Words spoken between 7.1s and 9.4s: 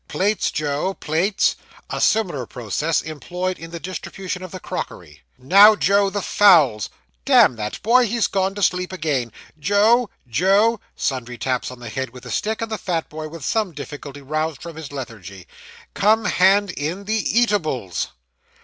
Damn that boy; he's gone to sleep again.